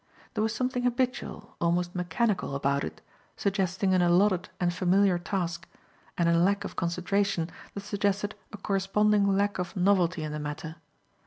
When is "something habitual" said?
0.55-1.55